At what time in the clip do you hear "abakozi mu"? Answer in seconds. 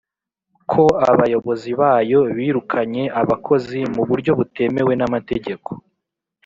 3.21-4.03